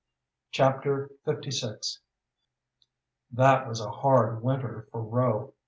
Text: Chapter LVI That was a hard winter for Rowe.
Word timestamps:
Chapter 0.49 1.11
LVI 1.27 1.99
That 3.31 3.67
was 3.67 3.79
a 3.81 3.91
hard 3.91 4.41
winter 4.41 4.87
for 4.91 5.03
Rowe. 5.03 5.53